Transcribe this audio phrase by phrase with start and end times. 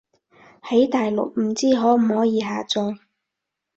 [0.63, 2.97] 喺大陸唔知可唔可以下載